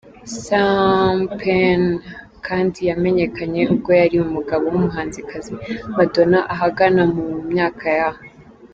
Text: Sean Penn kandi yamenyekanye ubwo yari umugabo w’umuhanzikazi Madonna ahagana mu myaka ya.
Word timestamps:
Sean 0.41 1.15
Penn 1.39 1.81
kandi 2.47 2.79
yamenyekanye 2.89 3.61
ubwo 3.73 3.91
yari 4.01 4.17
umugabo 4.27 4.63
w’umuhanzikazi 4.71 5.53
Madonna 5.97 6.39
ahagana 6.53 7.01
mu 7.13 7.23
myaka 7.51 7.87
ya. 7.97 8.09